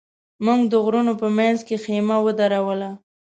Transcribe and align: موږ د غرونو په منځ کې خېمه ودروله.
موږ 0.45 0.59
د 0.71 0.73
غرونو 0.83 1.13
په 1.21 1.27
منځ 1.37 1.57
کې 1.67 1.81
خېمه 1.83 2.17
ودروله. 2.21 2.89